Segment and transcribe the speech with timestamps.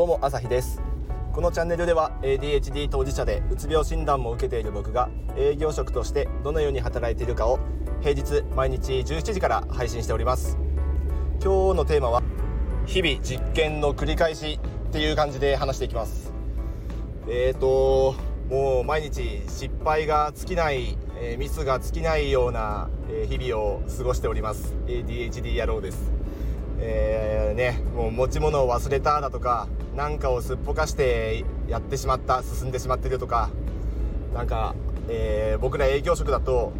[0.00, 0.80] どうも朝日です。
[1.30, 7.58] このチャンネルでは ADHD 当事者でうつ病診断も受けている僕が営業職としてどのように働いているかを
[8.00, 10.56] 平日毎日17時から配信しております。
[11.44, 12.22] 今日のテーマは
[12.86, 14.58] 日々実験の繰り返し
[14.88, 16.32] っていう感じで話していきます。
[17.28, 18.14] えーと
[18.48, 24.74] もう毎日失敗が尽きない、えー、ミスが尽きないような、えー、日々を過ごしております。
[24.86, 26.10] ADHD 野郎です。
[26.78, 33.50] えー、ねもう持ち物を忘れただとか何かをすっぽかしてやってしまった進んでしまってるとか
[34.34, 34.74] なんか、
[35.08, 36.72] えー、僕ら営業職だと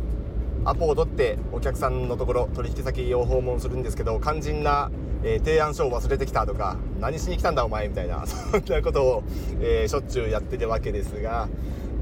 [0.65, 4.91] アポを取ってお客さんのところ取引先を訪問するんですけど肝心な、
[5.25, 9.23] えー、提案書を忘れてきたとか何しに来たんだお前みたいな そんなことを、
[9.61, 11.49] えー、しょっちゅうやってるわけですが、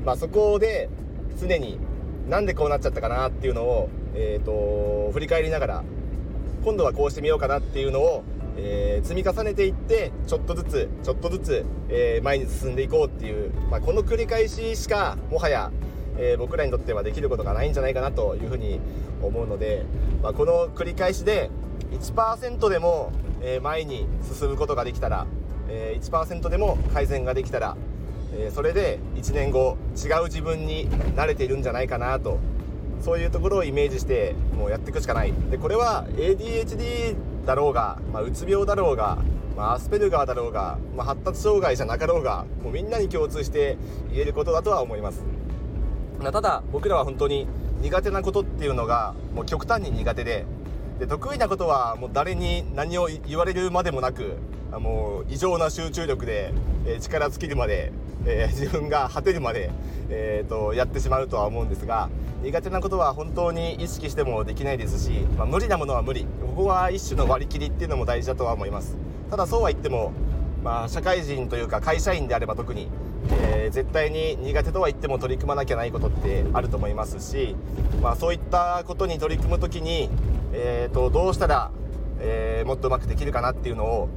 [0.05, 0.89] まあ、そこで
[1.41, 1.79] 常に
[2.29, 5.85] なんでこうなっちゃったかなっていうのを、えーと振り返りながら
[6.65, 8.25] 今度はこうしてみようかなっていうのを、
[8.61, 15.71] えー、積み重ねていってちょっとずつちょっとずつ、えー、前に進んでいこうっていう、まあ、この繰り返ししかもはや、
[16.19, 18.81] えー、僕らにとってはできることがないんじゃないかなというふうに
[19.23, 19.85] 思うので、
[20.23, 21.51] まあ、この繰り返しで
[21.93, 25.27] 1%でも、え前に進むことができたら、
[25.71, 27.77] え1%でも改善ができたら、
[28.35, 32.39] えそれで1年後違う自分に慣れているんじゃないかなと
[33.01, 35.33] そういうところをイメージしてもうやっていくしかない。
[35.51, 37.17] でこれは ADHD
[37.49, 39.17] だろうが、まあ、うつ病だろうが、
[39.57, 43.79] まあ、アスペルガーだろうが、まあ、発達障害じゃなかろうがもうみんなに共通して
[44.13, 45.25] 言えることだとは思います、
[46.21, 47.49] まあ、ただ僕らは本当に
[47.81, 50.45] 苦手なことっていうのがもう極端に苦手で
[50.99, 54.37] で得意なことはもう誰に何を言われるまでもなく
[54.77, 56.53] もう異常な集中力で、
[56.87, 57.91] え、力尽きるまで、
[58.27, 59.71] えー、 自分が果てるまで、
[60.09, 62.09] えーと、やってしまうとは思うんですが
[62.43, 66.25] 苦手なことは本当に意識してもできないですし、まあ、無理なものは無理。
[66.41, 68.97] ここは一種の割り切りっていうのも大事だとは思います。
[69.29, 70.13] ただそうは言っても、
[70.63, 72.89] まあ、社会人というか会社員であれば特に、
[73.43, 77.57] えー、絶対に苦手とは言っても取り組まなきゃないことってあると思いますし、
[78.01, 80.09] まあ、そういったことに取り組む時に、
[80.53, 81.73] えーと、どうしたら、
[82.21, 84.09] えー、もっとうまくできるかなっていうのを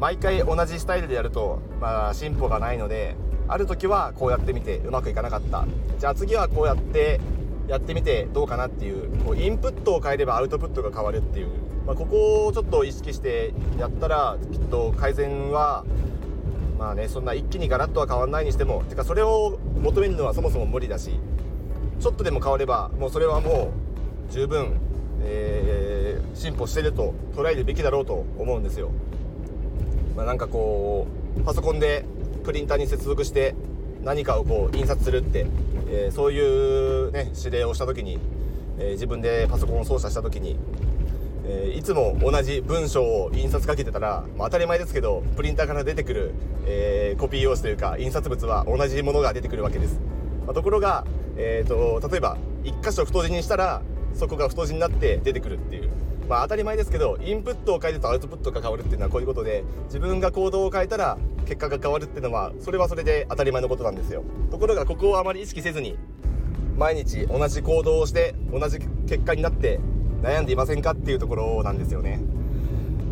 [0.00, 3.14] 毎回同じスタイルでやると、まあ、進歩がないので
[3.52, 5.66] ある時はこうやってみてうまくいかなかった
[5.98, 7.20] じゃあ次はこうやって
[7.68, 11.48] やってみてどうかなっていうこうインプットを変えればアウトプットが変わるっていう、
[11.86, 15.84] まあ、ここをちょっと意識してやったらきっと改善は
[16.78, 21.10] まあねそんな一気にガラッとは変わらないにしてもてかそれを求めるのはそもそも無理だし
[22.00, 23.70] ちょっとでも変わればもうそれはも
[24.28, 24.80] う十分、
[25.22, 28.90] えー、進歩してると捉えるべきだろうと思うんですよ。
[30.16, 32.04] まあ、なんかこうパソコンで
[32.42, 33.54] プリンターに接続して
[34.02, 35.46] 何かをこう印刷するって、
[35.88, 38.18] えー、そういうね指令をした時に、
[38.78, 40.56] えー、自分でパソコンを操作した時に、
[41.46, 46.34] えー、いつも同じ文章を印刷かけてたら、まあ、当たり前ですけどプリンターから出てくる、
[46.66, 50.00] えコピー用紙というか印刷物は同じものが出てくるわけです、
[50.46, 53.82] まあ、ところが、えーと例えば1箇所太字にしたら
[54.14, 55.90] そこが太字になって出てくるっていう。
[56.32, 64.24] まあ当たり前ですけどインプットを変えるとアウトプットが変わるっていうのはこういうことで自分が行動を変えたら結果が変わるっていうのはそれはそれで当たり前のことなんですよ。
[64.50, 65.98] ところがここをあまり意識せずに
[66.78, 69.78] 毎日同じ行動をして同じ結果になって
[70.22, 72.18] 悩んでいませんかっていうところなんですよね。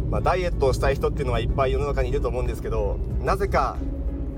[0.08, 3.76] まあ、ダイエットをしたい人っていうのはいっぱい世の中にいると思うんですけどなぜか、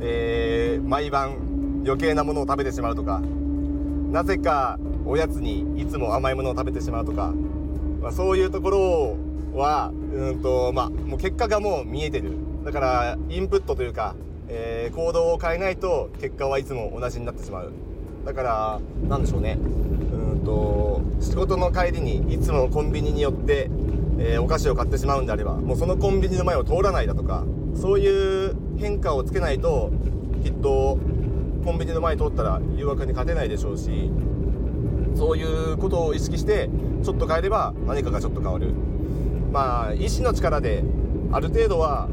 [0.00, 3.20] えー、毎晩余計なものを食べてしまうとか
[4.10, 7.32] なぜかおやつにいつも甘いものを食べてしまうとか
[8.02, 9.16] まあ、そういうところ
[9.54, 12.32] はうんと、まあ、もう結果がもう見えてる。
[12.64, 14.14] だからインプットというか、
[14.48, 17.72] えー、行動を変えないと結果はいつも同じになってしまう。
[18.24, 19.58] だからなんでしょうね。
[19.58, 23.70] うんと仕事の帰りにいつものコンビニに寄って、
[24.18, 27.44] えー、お菓子を買ってしまうんであればもうそのコンビニの前を通らないだとか
[27.76, 29.92] そういう変化をつけないと
[30.42, 30.98] きっと
[31.64, 34.10] コンビニの前通ったら誘惑に勝てないでしょうし
[35.14, 36.68] そういうことを意識して
[37.02, 38.72] ちょっと変えれば何かがちょっと変わる。
[39.52, 40.82] まあ意志の力で
[41.32, 42.08] ある程度は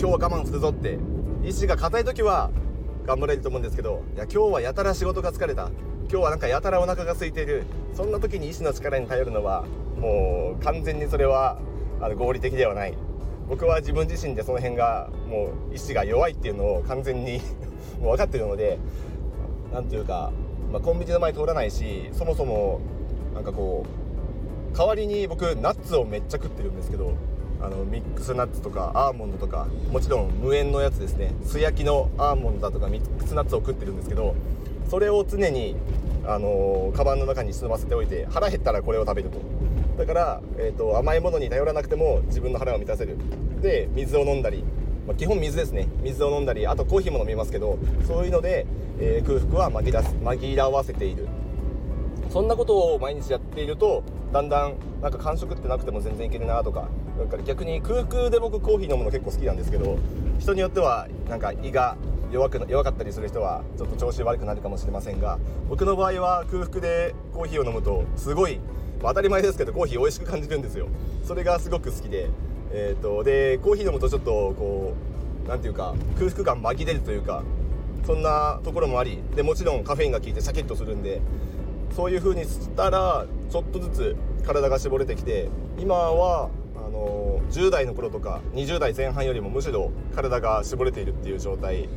[0.00, 0.98] 今日は我慢するぞって
[1.44, 2.50] 意志が硬い時は
[3.06, 5.70] 頑張れると思うんですけどいや今日はやたら仕事が疲れた。
[6.10, 7.64] 今日はなんかやたらお腹が空いている。
[7.94, 9.64] そんな時に意志の力に頼るのは
[9.98, 11.58] もう完全にそれは
[12.00, 12.94] あの合理的ではない。
[13.48, 17.40] 僕は自分自身でその辺がもう意志が弱いっていうのを完全に
[18.00, 18.78] もう分かってるので
[19.72, 20.30] 何ていうか
[20.72, 22.80] まあ、コンビニの前通らないしそもそも
[23.34, 23.84] なんかこ
[24.72, 27.14] う代わりに僕ナッツをめっちゃ食ってるんですけど
[27.60, 31.34] あのミックスナッツとかアーモンドとかもちろん無塩のやつですね。
[31.44, 34.34] 素焼きのアーモンドだとかミックスナッツを食ってるんですけど
[34.88, 35.76] それを常に
[36.24, 39.38] あのー、カバンの中に忍ばせておいて腹減ったらこれを食べると。
[39.98, 43.18] だから、えーと、甘いものに頼らなくても自分の腹を満たせる。
[43.60, 44.64] で水を飲んだり
[45.06, 45.88] まあ、基本水ですね。
[46.02, 48.66] 水を飲んだりあとコーヒーも飲みますけどそういうので、
[48.98, 51.28] えー、空腹は紛ら紛らわせている。
[52.30, 56.88] そんなことを毎日やっているとだんだんなんか間食ってなくても全然いけるなとか
[57.18, 59.98] だか逆に空腹で僕コーヒー飲むの結構好きなんですけど
[60.38, 61.96] 人によってはなんか胃が
[62.30, 68.60] 弱く弱かったりする人はちょっと調子悪くなるかもしれませんが僕の場合は空腹でコーヒーを飲むとすごい、
[69.02, 70.86] まあ、当たり前ですけどコーヒー美味しく感じるんですよ。
[71.24, 72.28] それがすごく好きで
[72.72, 74.94] えーと、でコーヒー飲むとちょっとこ
[75.44, 77.42] う何ていうか空腹感紛れるというか
[78.06, 81.20] そんなところもありでもちろんカフェインが効いてシャキッとするんで
[81.94, 91.88] そういう風にしたらちょっとずつ体が絞れてきて今はあの10代の頃とか20代前半よりもむしろ体が絞れているっていう状態に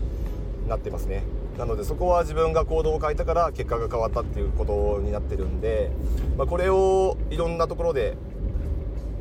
[0.68, 1.24] なってますね。
[1.58, 5.92] なのでそこは自分が行動を変えたから結果が変わったっていうことになってるんで、
[6.36, 8.18] まあ、これをいろんなところで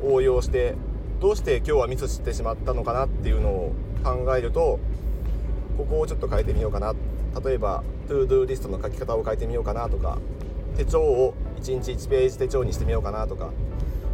[0.01, 0.73] 応用して
[1.23, 3.73] どうして今日はミスしてしまったのかなっていうのを
[4.03, 4.77] 考えると
[5.77, 6.93] ここをちょっと変えてみようかな。
[7.45, 10.17] 例えば ToDo リストの書き方を変えてみようかなとか
[10.75, 13.51] 手帳を1日1ページ手帳にしてみようかなとか、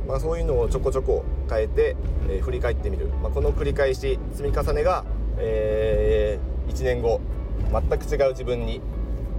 [0.07, 1.97] まあ、そういうのをちょこちょこ変えて、
[2.29, 5.03] えー、振り返ってみる、まあ、この繰り返し積み重ねが、
[5.39, 7.21] えー、1年後
[7.71, 8.81] 全く違う自分に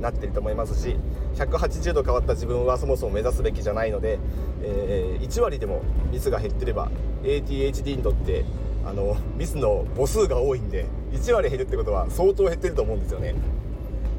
[0.01, 0.97] なってると思いますし
[1.37, 4.19] 180度変わった自分はそもそも目指すべきじゃないので、
[4.63, 6.91] えー、1割でもミスが減ってれば
[7.23, 8.45] ADHD にとって
[8.85, 13.35] あのミスの母数が多いんで1割減るってことは相当減ってると思うんですよね。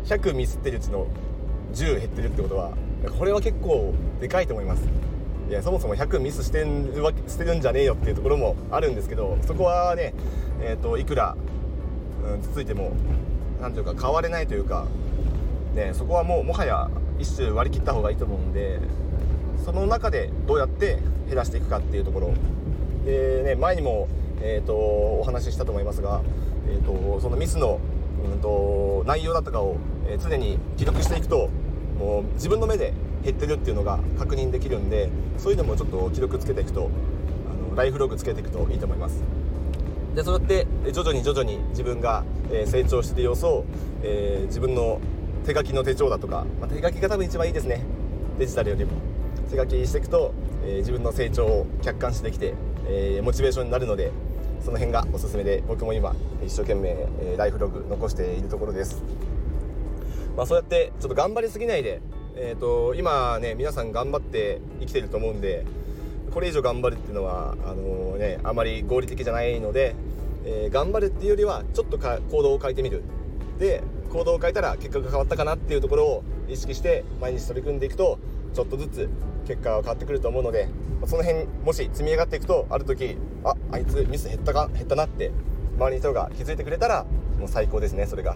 [0.05, 1.07] 100ミスってるうちの
[1.73, 2.73] 10減ってるってことは
[3.17, 4.87] これは結構でかいと思います。
[5.49, 10.13] いやそもそも100ミスしてるわけしてるんじゃねえよっていうところもあるんですけどそこはね、
[10.61, 11.35] えーと、いくら、
[12.23, 12.93] うん、つついても
[13.59, 14.85] 何ていうか変われないというか
[15.75, 16.89] ね、そこはもうもはや
[17.19, 18.79] 一種割り切った方がいいと思うんで
[19.63, 20.97] その中でどうやって
[21.27, 22.33] 減らしていくかっていうところ
[23.05, 24.07] で、ね、前にも、
[24.41, 26.21] えーと、お話ししたと思いますが、
[26.67, 27.79] えーと、そのミスの、
[28.25, 29.77] うんと、内容だったかを、
[30.07, 31.49] えー、常に記録していくと
[31.97, 36.89] もう自分の目で減ってるっていうのが確認できるんでそういうのもちょっと記録つけていくと
[37.49, 39.23] あのライフログつけていくといいと思います。
[40.15, 42.23] でそうやって徐々に徐々に自分が
[42.65, 43.63] 成長している様子を、
[44.03, 44.99] えー、自分の
[45.45, 47.83] 手書きの手帳だとか、まあ、手書きが多分一番いいですね。
[48.37, 48.91] デジタルよりも。
[49.51, 50.33] 手書きしていくと、
[50.63, 52.53] えー、自分の成長を客観視できて、
[52.87, 54.11] えー、モチベーションになるので
[54.63, 59.03] その辺がおすすめで僕も今一生懸命、えー、ライフログ残しているところです、
[60.37, 62.01] まあ、そうやってちょっと頑張りすぎないで、
[62.35, 65.65] えーと、今ね皆さん頑張って生きてると思うんで
[66.31, 69.95] これ以上頑張るっていうのはあのー、ねあまり合理的じゃないので、
[70.45, 73.03] えー、頑張るっていうよりはちょっとか行動を変えてみる。
[73.59, 78.19] で行動を変えたら結果が変わったかなっていうところを意識して毎日取り組んでいくと
[78.53, 79.09] ちょっとずつ
[79.47, 80.67] 結果が変わってくると思うので
[81.07, 85.31] その辺もし積み上がっていくとある時ああいつミス減ったか減ったなって
[85.77, 87.05] 周りの人が気づいてくれたら
[87.39, 88.35] もう最高ですねそれが、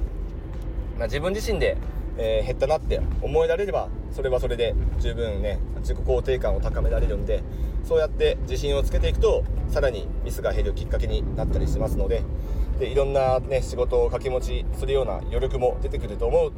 [0.97, 1.77] まあ、自分自身で、
[2.17, 7.43] えー、減ったなって思えられればそれはそれで十分ね自己肯定感を高められるんで
[7.83, 12.23] そうやって自信をつけていくとさらにミスが減るきっかけになったりしますので
[12.79, 16.51] でいろんな、ね、仕事を掛け持ちするような余力も出てくると思う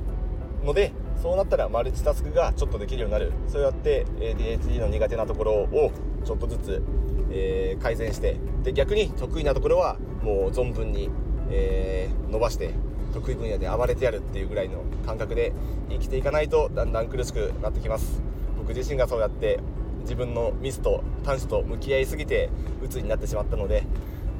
[0.65, 0.91] ので
[1.21, 3.31] そうなったらマルチタスクがちょっとできるようになる。
[3.47, 5.91] そうやって ADHD の苦手なところを
[6.25, 6.83] ちょっとずつ、
[7.31, 11.09] えー、改善してで逆に得意なところはもう存分に、
[11.49, 12.73] えー、伸ばして
[13.13, 15.53] 得意分野で暴れてやるっていうぐらいの感覚で
[15.89, 18.21] 生きていかないとだんだん苦しくなってきます。
[18.57, 19.59] 僕自身がそうやって
[20.01, 22.49] 自分のミスと短所と向き合いすぎて
[22.81, 23.83] 鬱になってしまったので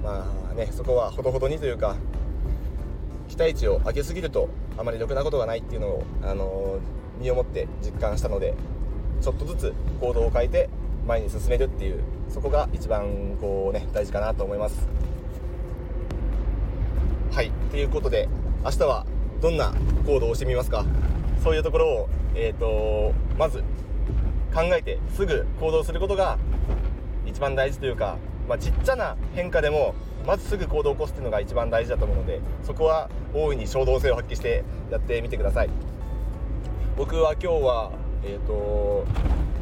[0.03, 1.95] まあねそこはほどほどにというか
[3.27, 8.53] 期待値を上げすぎるとあまりろくなことがないっていうのを、あのー、身をもって実感したので
[9.21, 10.69] ちょっとずつ行動を変えて
[11.05, 14.87] 前に進めるっていうそこが一番こうね大事かなと思います。
[17.31, 18.29] はいということで
[18.63, 19.05] 明日は
[19.41, 19.73] どんな
[20.05, 20.85] 行動をしてみますか？
[21.43, 23.63] そういうところを、えーとまず
[24.53, 26.39] 考えてすぐ行動することが
[27.25, 29.93] 一番大事というかまあ、ちっちゃな変化でも
[30.25, 35.69] まずすぐ行動を起こすっていうのが一番大事だと思うのでそこは大いに衝動性を発揮してやってみてください。
[36.97, 37.91] 僕は今日は
[38.23, 39.05] えっ、ー、と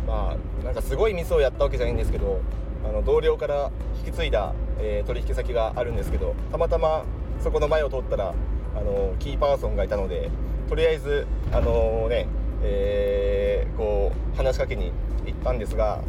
[0.07, 2.39] まあなんかすごいミスをやったわけじゃないんですけど
[2.87, 3.71] あの同僚から
[4.05, 7.03] 引き継いだ、えー、取引先があるんですけどたまたま
[7.41, 8.33] そこの前を通ったら
[8.75, 10.29] あのキーパーソンがいたので
[10.69, 12.27] とりあえずあのね
[12.63, 14.91] えー、こう話しかけに
[15.25, 16.01] 行ったんですが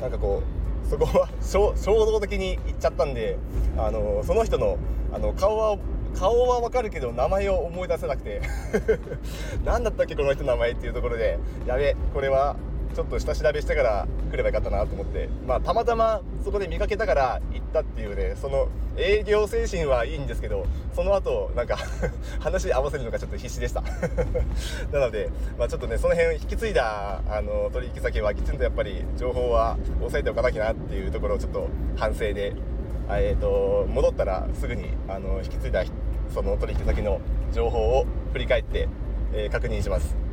[0.00, 3.38] なんかこうそこは衝動的に行っちゃったんで
[3.76, 4.78] あのその人の
[5.12, 5.78] あの顔は
[6.14, 8.40] 顔はわかるけど名前を思い出せなくて。
[9.64, 11.38] 何だったっけこの人の名前っていうところで。
[11.66, 12.56] やべこれは
[12.94, 15.28] ちょっと下調べしてから来ればよかったなと思って。
[15.46, 21.76] まあたまたまそこで見かけたから行ったっていうねその営業精神はいいんですけどその後なんか
[22.38, 23.82] 話合わせるのがちょっと必死でした。
[24.92, 32.54] なので、まあ、ちょっとねその辺引き継いだあの取引先はきちんとやっぱり情報は押さえておかなきゃなっていうところをちょっと反省で、
[33.10, 35.84] えーと、戻ったらすぐにあの引き継いだ
[36.32, 37.20] その取引先の
[37.52, 38.88] 情報を振り返って、
[39.32, 40.23] えー、確認します。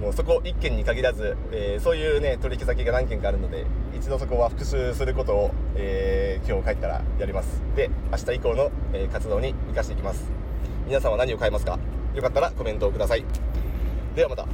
[0.00, 3.64] もうそこ1件に限らず、えー、そういうね取引先が何件かあるので
[3.96, 7.62] 一度そこは復習することを、えー、今日帰ったらやります。
[7.74, 10.30] で明日以降の、え活動に生かしていきます。
[10.86, 11.78] 皆さんは何を買いますか？
[12.14, 13.24] よかったらコメントをください。
[14.14, 14.46] ではまた。